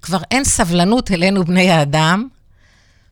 [0.02, 2.28] כבר אין סבלנות אלינו, בני האדם,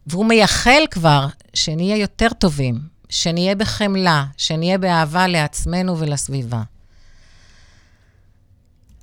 [0.07, 6.62] והוא מייחל כבר שנהיה יותר טובים, שנהיה בחמלה, שנהיה באהבה לעצמנו ולסביבה.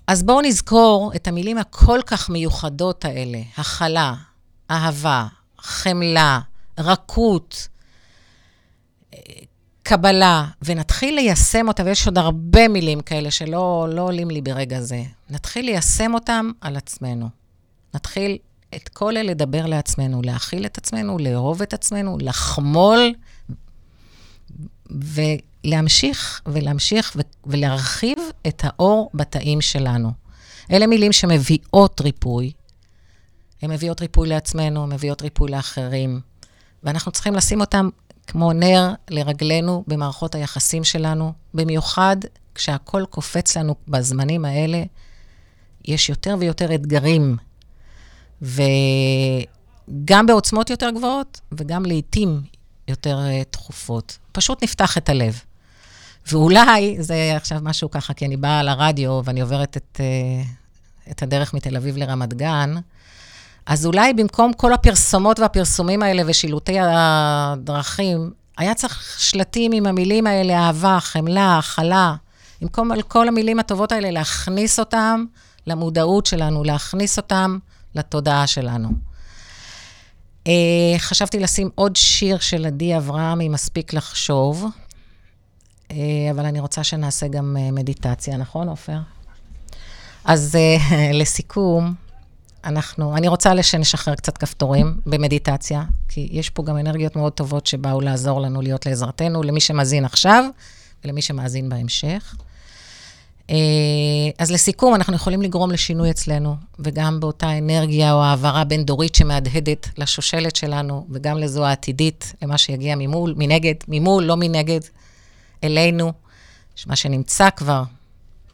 [0.08, 4.15] אז בואו נזכור את המילים הכל כך מיוחדות האלה, הכלה,
[4.71, 5.27] אהבה,
[5.60, 6.39] חמלה,
[6.77, 7.67] רכות,
[9.91, 15.04] קבלה, ונתחיל ליישם אותה, ויש עוד הרבה מילים כאלה שלא לא עולים לי ברגע זה.
[15.30, 17.30] נתחיל ליישם אותם על עצמנו.
[17.93, 18.38] נתחיל
[18.75, 23.13] את כל אלה לדבר לעצמנו, להכיל את עצמנו, לאהוב את עצמנו, לחמול,
[24.89, 30.12] ולהמשיך ולהמשיך ולהרחיב את האור בתאים שלנו.
[30.71, 32.51] אלה מילים שמביאות ריפוי.
[33.62, 36.19] הן מביאות ריפוי לעצמנו, הן מביאות ריפוי לאחרים,
[36.84, 37.89] ואנחנו צריכים לשים אותם
[38.27, 42.17] כמו נר לרגלינו במערכות היחסים שלנו, במיוחד
[42.55, 44.84] כשהכול קופץ לנו בזמנים האלה,
[45.86, 47.38] יש יותר ויותר אתגרים,
[48.41, 52.41] וגם בעוצמות יותר גבוהות, וגם לעיתים
[52.88, 54.17] יותר uh, תכופות.
[54.31, 55.41] פשוט נפתח את הלב.
[56.31, 61.53] ואולי, זה עכשיו משהו ככה, כי אני באה לרדיו ואני עוברת את, uh, את הדרך
[61.53, 62.75] מתל אביב לרמת גן,
[63.65, 70.60] אז אולי במקום כל הפרסומות והפרסומים האלה ושילוטי הדרכים, היה צריך שלטים עם המילים האלה,
[70.60, 72.15] אהבה, חמלה, הכלה.
[72.62, 75.26] במקום על כל המילים הטובות האלה, להכניס אותם
[75.67, 77.58] למודעות שלנו, להכניס אותם
[77.95, 78.89] לתודעה שלנו.
[80.45, 80.47] Uh,
[80.97, 84.65] חשבתי לשים עוד שיר של עדי אברהם, אם מספיק לחשוב,
[85.89, 85.93] uh,
[86.32, 88.97] אבל אני רוצה שנעשה גם uh, מדיטציה, נכון, עופר?
[90.26, 91.93] אז uh, לסיכום,
[92.63, 98.01] אנחנו, אני רוצה שנשחרר קצת כפתורים במדיטציה, כי יש פה גם אנרגיות מאוד טובות שבאו
[98.01, 100.45] לעזור לנו להיות לעזרתנו, למי שמאזין עכשיו
[101.05, 102.36] ולמי שמאזין בהמשך.
[103.49, 103.55] אה,
[104.38, 110.55] אז לסיכום, אנחנו יכולים לגרום לשינוי אצלנו, וגם באותה אנרגיה או העברה בין-דורית שמהדהדת לשושלת
[110.55, 114.80] שלנו, וגם לזו העתידית, למה שיגיע ממול, מנגד, ממול, לא מנגד,
[115.64, 116.14] אלינו,
[116.88, 117.84] מה שנמצא כבר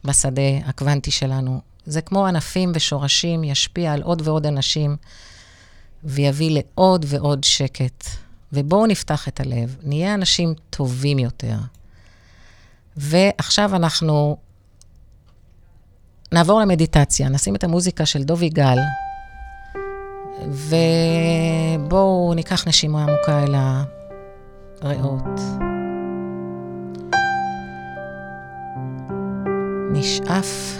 [0.04, 1.60] בשדה הקוונטי שלנו.
[1.88, 4.96] זה כמו ענפים ושורשים, ישפיע על עוד ועוד אנשים,
[6.04, 8.04] ויביא לעוד ועוד שקט.
[8.52, 11.56] ובואו נפתח את הלב, נהיה אנשים טובים יותר.
[12.96, 14.36] ועכשיו אנחנו
[16.32, 18.78] נעבור למדיטציה, נשים את המוזיקה של דובי גל,
[21.78, 23.54] ובואו ניקח נשימה עמוקה אל
[24.80, 25.40] הריאות.
[29.92, 30.78] נשאף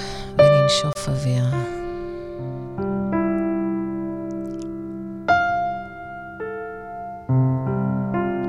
[0.69, 1.45] וננשוף אוויר.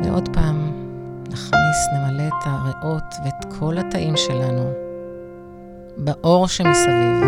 [0.04, 0.72] ועוד פעם
[1.30, 4.72] נכניס, נמלא את הריאות ואת כל התאים שלנו
[5.98, 7.24] באור שמסביב.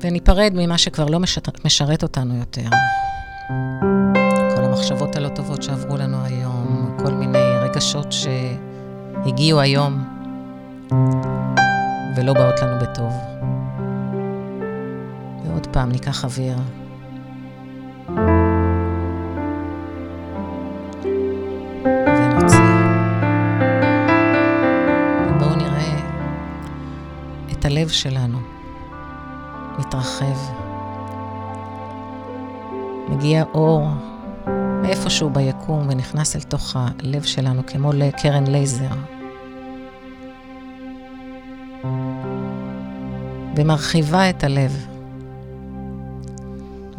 [0.00, 2.68] וניפרד ממה שכבר לא משרת, משרת אותנו יותר.
[4.56, 10.11] כל המחשבות הלא טובות שעברו לנו היום, כל מיני רגשות שהגיעו היום
[12.16, 13.12] ולא באות לנו בטוב.
[15.44, 16.56] ועוד פעם ניקח אוויר.
[27.82, 28.38] הלב שלנו
[29.78, 30.36] מתרחב.
[33.08, 33.88] מגיע אור
[34.82, 39.21] מאיפשהו ביקום ונכנס אל תוך הלב שלנו כמו לקרן לייזר.
[43.56, 44.86] ומרחיבה את הלב.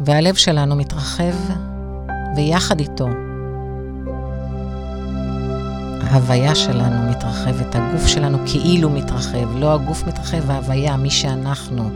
[0.00, 1.34] והלב שלנו מתרחב,
[2.36, 3.08] ויחד איתו
[6.14, 11.90] ההוויה שלנו מתרחבת, הגוף שלנו כאילו מתרחב, לא הגוף מתרחב, ההוויה, מי שאנחנו.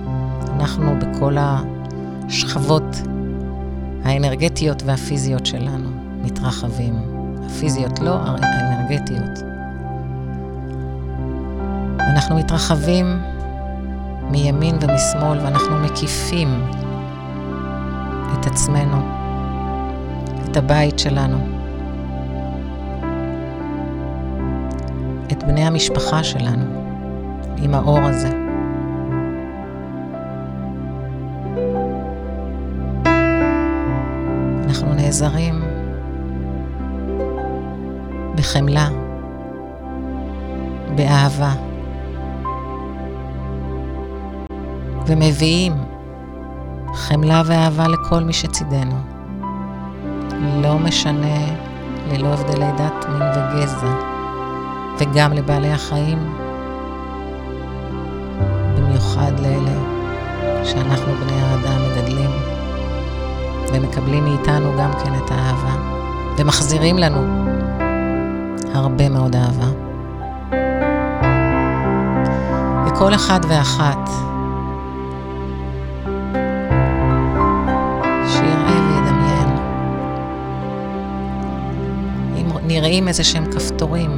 [0.54, 2.96] אנחנו בכל השכבות
[4.04, 5.90] האנרגטיות והפיזיות שלנו
[6.22, 6.94] מתרחבים.
[7.46, 9.38] הפיזיות לא, האנרגטיות.
[12.00, 13.20] אנחנו מתרחבים
[14.30, 16.62] מימין ומשמאל, ואנחנו מקיפים
[18.32, 18.96] את עצמנו,
[20.44, 21.38] את הבית שלנו,
[25.32, 26.64] את בני המשפחה שלנו,
[27.56, 28.28] עם האור הזה.
[34.64, 35.62] אנחנו נעזרים
[38.34, 38.88] בחמלה,
[40.94, 41.67] באהבה.
[45.09, 45.72] ומביאים
[46.94, 48.94] חמלה ואהבה לכל מי שצידנו.
[50.62, 51.38] לא משנה,
[52.11, 53.94] ללא הבדלי דת, מין וגזע,
[54.98, 56.18] וגם לבעלי החיים,
[58.76, 59.78] במיוחד לאלה
[60.64, 62.30] שאנחנו בני האדם מגדלים,
[63.72, 65.74] ומקבלים מאיתנו גם כן את האהבה,
[66.38, 67.48] ומחזירים לנו
[68.74, 69.68] הרבה מאוד אהבה.
[72.86, 74.11] וכל אחד ואחת
[82.68, 84.10] נראים איזה שהם כפתורים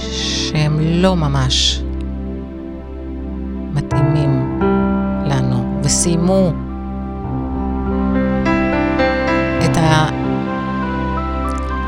[0.00, 1.82] שהם לא ממש
[3.74, 4.60] מתאימים
[5.24, 6.52] לנו, וסיימו
[9.64, 10.08] את, ה...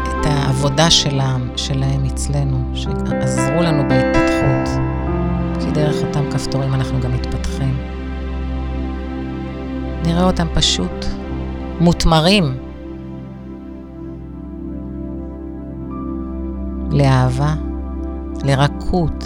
[0.03, 4.80] את העבודה שלהם, שלהם אצלנו, שעזרו לנו בהתפתחות,
[5.61, 7.76] כי דרך אותם כפתורים אנחנו גם מתפתחים.
[10.07, 11.07] נראה אותם פשוט
[11.80, 12.70] מותמרים.
[17.01, 17.55] לאהבה,
[18.44, 19.24] לרכות,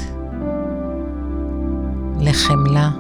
[2.21, 2.91] לחמלה.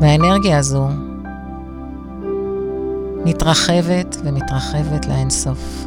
[0.00, 0.88] והאנרגיה הזו
[3.24, 5.86] מתרחבת ומתרחבת לאינסוף.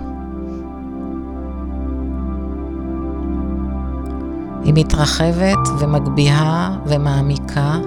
[4.63, 7.80] היא מתרחבת ומגביהה ומעמיקה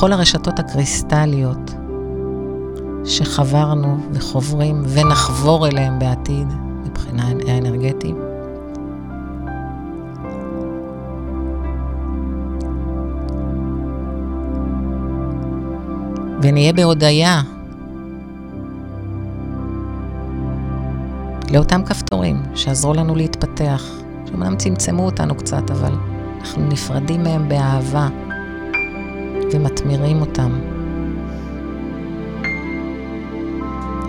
[0.00, 1.74] לכל הרשתות הקריסטליות
[3.04, 6.46] שחברנו וחוברים ונחבור אליהם בעתיד
[6.84, 8.16] מבחינה האנרגטית.
[16.42, 17.42] ונהיה בהודיה
[21.52, 23.82] לאותם כפתורים שעזרו לנו להתפתח,
[24.26, 25.92] שאומנם צמצמו אותנו קצת, אבל
[26.40, 28.29] אנחנו נפרדים מהם באהבה.
[29.52, 30.50] ומתמירים אותם.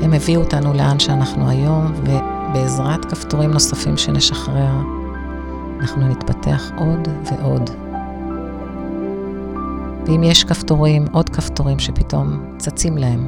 [0.01, 4.71] הם הביאו אותנו לאן שאנחנו היום, ובעזרת כפתורים נוספים שנשחרר,
[5.79, 7.69] אנחנו נתפתח עוד ועוד.
[10.05, 13.27] ואם יש כפתורים, עוד כפתורים שפתאום צצים להם,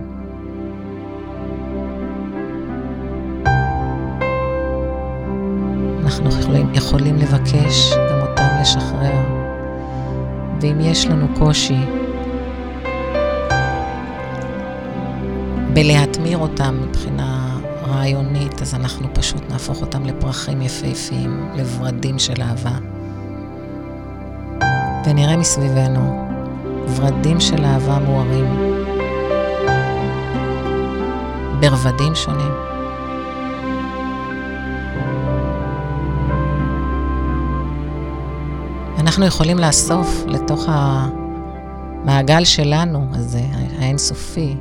[6.03, 9.43] אנחנו יכולים, יכולים לבקש גם אותם לשחרר.
[10.61, 11.79] ואם יש לנו קושי
[15.73, 17.57] בלהתמיר אותם מבחינה
[17.87, 22.77] רעיונית, אז אנחנו פשוט נהפוך אותם לפרחים יפהפיים, לורדים של אהבה.
[25.05, 26.29] ונראה מסביבנו
[26.95, 28.45] ורדים של אהבה מוארים,
[31.59, 32.51] ברבדים שונים.
[38.99, 43.41] אנחנו יכולים לאסוף לתוך המעגל שלנו הזה,
[43.79, 44.55] האינסופי,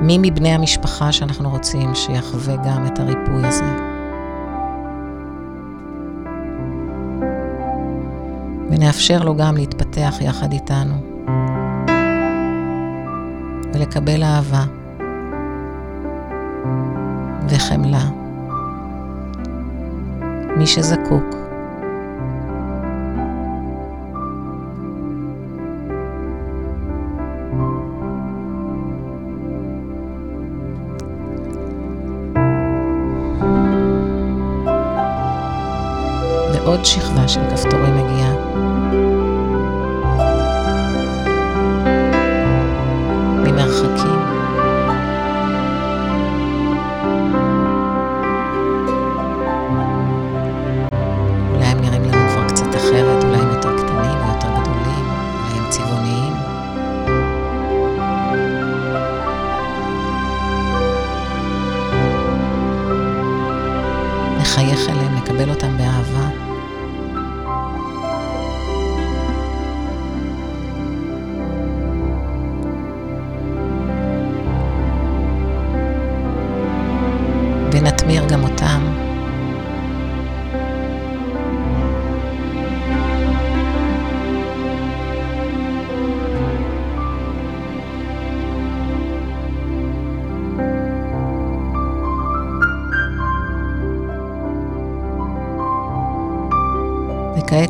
[0.00, 3.94] מי מבני המשפחה שאנחנו רוצים שיחווה גם את הריפוי הזה.
[8.70, 10.94] ונאפשר לו גם להתפתח יחד איתנו
[13.74, 14.64] ולקבל אהבה
[17.48, 18.04] וחמלה.
[20.56, 21.43] מי שזקוק.
[37.28, 38.33] של כפתורים מגיעה.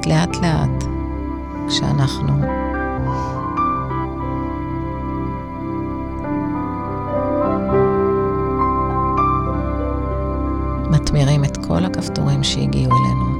[0.06, 0.84] לאט לאט,
[1.68, 2.32] כשאנחנו
[10.90, 13.34] מתמירים את כל הכפתורים שהגיעו אלינו.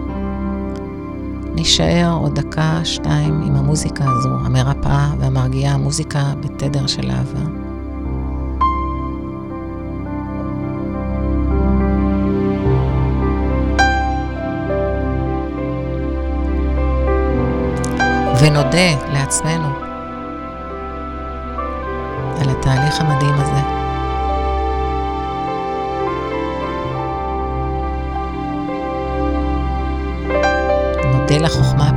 [1.55, 7.64] נישאר עוד דקה, שתיים עם המוזיקה הזו, המרפאה והמרגיעה, המוזיקה בתדר של אהבה.
[18.75, 19.69] ונודה לעצמנו
[22.41, 23.61] על התהליך המדהים הזה.
[31.13, 31.91] נודה לחוכמה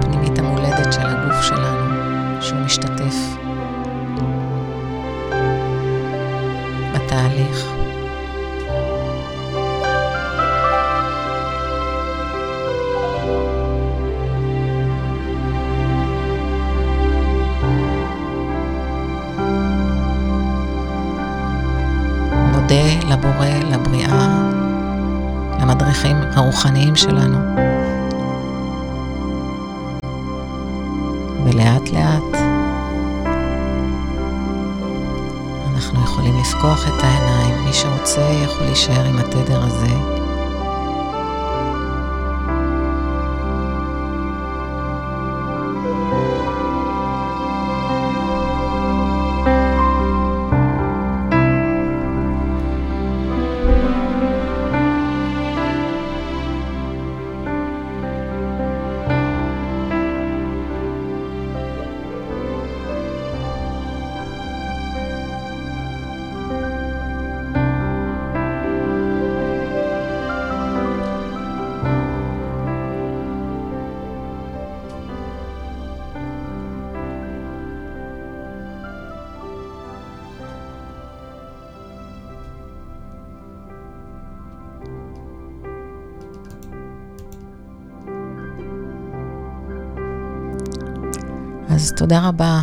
[91.87, 92.61] אז תודה רבה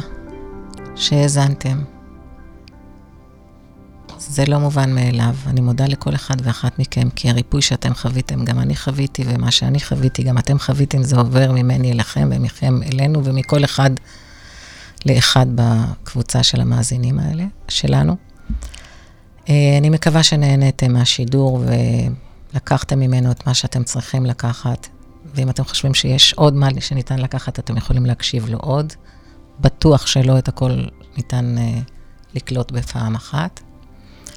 [0.96, 1.82] שהאזנתם.
[4.18, 5.34] זה לא מובן מאליו.
[5.46, 9.80] אני מודה לכל אחד ואחת מכם, כי הריפוי שאתם חוויתם, גם אני חוויתי, ומה שאני
[9.80, 13.90] חוויתי, גם אתם חוויתם, זה עובר ממני אליכם ומכם אלינו, ומכל אחד
[15.06, 18.16] לאחד בקבוצה של המאזינים האלה, שלנו.
[19.48, 21.64] אני מקווה שנהניתם מהשידור
[22.54, 24.88] ולקחתם ממנו את מה שאתם צריכים לקחת.
[25.34, 28.92] ואם אתם חושבים שיש עוד מה שניתן לקחת, אתם יכולים להקשיב לו עוד.
[29.60, 30.84] בטוח שלא את הכל
[31.16, 31.90] ניתן uh,
[32.34, 33.60] לקלוט בפעם אחת.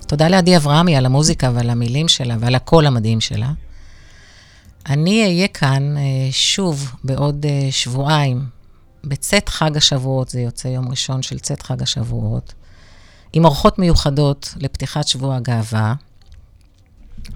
[0.07, 3.51] תודה לעדי אברהמי על המוזיקה ועל המילים שלה ועל הקול המדהים שלה.
[4.89, 8.45] אני אהיה כאן אה, שוב בעוד אה, שבועיים,
[9.03, 12.53] בצאת חג השבועות, זה יוצא יום ראשון של צאת חג השבועות,
[13.33, 15.93] עם אורחות מיוחדות לפתיחת שבוע הגאווה.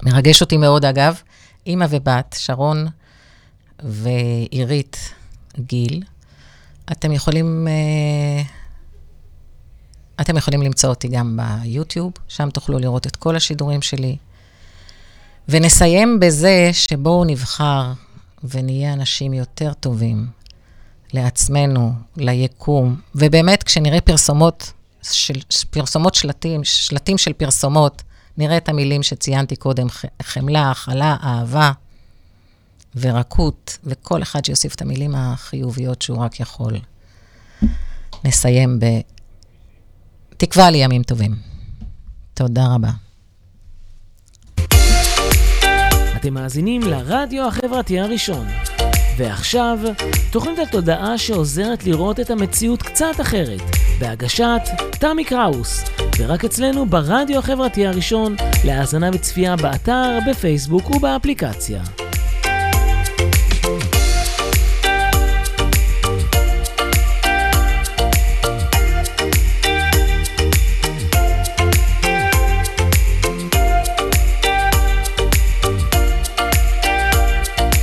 [0.04, 1.22] מרגש אותי מאוד, אגב,
[1.66, 2.88] אימא ובת, שרון
[3.84, 5.14] ועירית
[5.60, 6.04] גיל.
[6.92, 8.44] אתם יכולים, אה,
[10.22, 14.18] אתם יכולים למצוא אותי גם ביוטיוב, שם תוכלו לראות את כל השידורים שלי.
[15.50, 17.92] ונסיים בזה שבואו נבחר
[18.44, 20.28] ונהיה אנשים יותר טובים
[21.14, 22.96] לעצמנו, ליקום.
[23.16, 24.72] ובאמת, כשנראה פרסומות,
[25.02, 25.34] של,
[25.70, 28.02] פרסומות שלטים, שלטים של פרסומות,
[28.38, 29.88] נראה את המילים שציינתי קודם,
[30.22, 31.72] חמלה, הכלה, אהבה
[32.96, 36.74] ורקות, וכל אחד שיוסיף את המילים החיוביות שהוא רק יכול.
[38.24, 38.80] נסיים
[40.36, 41.36] בתקווה לימים טובים.
[42.34, 42.90] תודה רבה.
[46.16, 48.48] אתם מאזינים לרדיו החברתי הראשון.
[49.18, 49.80] ועכשיו,
[50.32, 53.62] תוכנית התודעה שעוזרת לראות את המציאות קצת אחרת,
[54.00, 54.62] בהגשת
[54.92, 55.84] תמי קראוס,
[56.18, 58.36] ורק אצלנו ברדיו החברתי הראשון,
[58.66, 61.84] להאזנה וצפייה באתר, בפייסבוק ובאפליקציה.